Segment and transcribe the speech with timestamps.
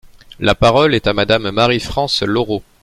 [0.39, 2.63] La parole est à Madame Marie-France Lorho.